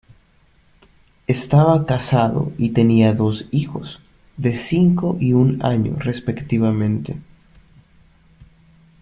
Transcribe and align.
Estaba 1.27 1.85
casado 1.85 2.51
y 2.57 2.71
tenía 2.71 3.13
dos 3.13 3.47
hijos, 3.51 4.01
de 4.35 4.55
cinco 4.55 5.15
y 5.19 5.33
un 5.33 5.63
año 5.63 5.93
respectivamente. 5.99 7.17